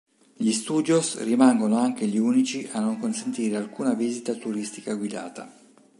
[0.35, 5.47] Gli Studios rimangono anche gli unici a non consentire alcuna visita turistica guidata.